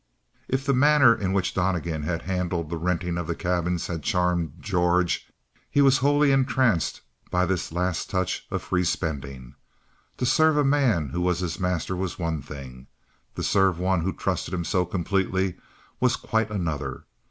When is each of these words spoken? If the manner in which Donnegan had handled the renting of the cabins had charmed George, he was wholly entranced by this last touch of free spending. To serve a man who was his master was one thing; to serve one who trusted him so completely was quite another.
If 0.47 0.65
the 0.65 0.73
manner 0.73 1.13
in 1.13 1.31
which 1.31 1.53
Donnegan 1.53 2.01
had 2.01 2.23
handled 2.23 2.71
the 2.71 2.77
renting 2.77 3.19
of 3.19 3.27
the 3.27 3.35
cabins 3.35 3.85
had 3.85 4.01
charmed 4.01 4.53
George, 4.59 5.31
he 5.69 5.79
was 5.79 5.99
wholly 5.99 6.31
entranced 6.31 7.01
by 7.29 7.45
this 7.45 7.71
last 7.71 8.09
touch 8.09 8.47
of 8.49 8.63
free 8.63 8.83
spending. 8.83 9.53
To 10.17 10.25
serve 10.25 10.57
a 10.57 10.63
man 10.63 11.09
who 11.09 11.21
was 11.21 11.37
his 11.41 11.59
master 11.59 11.95
was 11.95 12.17
one 12.17 12.41
thing; 12.41 12.87
to 13.35 13.43
serve 13.43 13.77
one 13.77 14.01
who 14.01 14.11
trusted 14.11 14.55
him 14.55 14.65
so 14.65 14.87
completely 14.87 15.57
was 15.99 16.15
quite 16.15 16.49
another. 16.49 17.03